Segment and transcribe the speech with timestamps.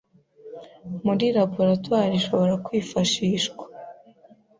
[1.05, 3.63] muri laboratoire rishobora kwifashishwa